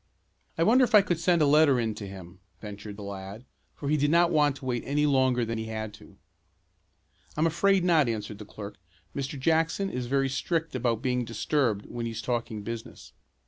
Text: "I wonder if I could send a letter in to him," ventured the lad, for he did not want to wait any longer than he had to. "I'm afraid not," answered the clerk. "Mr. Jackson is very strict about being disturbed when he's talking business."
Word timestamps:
"I 0.57 0.63
wonder 0.63 0.83
if 0.83 0.95
I 0.95 1.03
could 1.03 1.19
send 1.19 1.43
a 1.43 1.45
letter 1.45 1.79
in 1.79 1.93
to 1.93 2.07
him," 2.07 2.39
ventured 2.59 2.97
the 2.97 3.03
lad, 3.03 3.45
for 3.75 3.87
he 3.87 3.97
did 3.97 4.09
not 4.09 4.31
want 4.31 4.55
to 4.55 4.65
wait 4.65 4.81
any 4.83 5.05
longer 5.05 5.45
than 5.45 5.59
he 5.59 5.65
had 5.65 5.93
to. 5.93 6.17
"I'm 7.37 7.45
afraid 7.45 7.83
not," 7.83 8.09
answered 8.09 8.39
the 8.39 8.45
clerk. 8.45 8.77
"Mr. 9.15 9.39
Jackson 9.39 9.91
is 9.91 10.07
very 10.07 10.27
strict 10.27 10.73
about 10.73 11.03
being 11.03 11.23
disturbed 11.23 11.85
when 11.85 12.07
he's 12.07 12.23
talking 12.23 12.63
business." 12.63 13.13